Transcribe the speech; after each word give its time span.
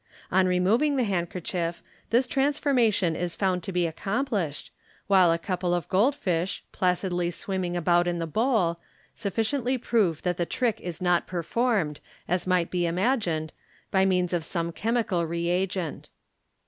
On 0.31 0.47
removing 0.47 0.95
the 0.95 1.03
handkerchief, 1.03 1.83
this 2.09 2.25
transformation 2.25 3.15
is 3.15 3.35
found 3.35 3.61
to 3.61 3.71
be 3.71 3.85
accomplished, 3.85 4.71
while 5.05 5.31
a 5.31 5.37
couple 5.37 5.75
of 5.75 5.87
gold 5.89 6.15
fish, 6.15 6.63
placidly 6.71 7.29
swimming 7.29 7.77
about 7.77 8.07
in 8.07 8.17
the 8.17 8.25
bowl, 8.25 8.79
sufficiently 9.13 9.77
prove 9.77 10.23
that 10.23 10.37
the 10.37 10.45
trick 10.47 10.79
is 10.81 11.03
not 11.03 11.27
performed, 11.27 11.99
as 12.27 12.47
might 12.47 12.71
be 12.71 12.87
imagined, 12.87 13.53
by 13.91 14.03
means 14.05 14.33
of 14.33 14.43
some 14.43 14.71
chemical 14.71 15.23
reagent. 15.27 16.09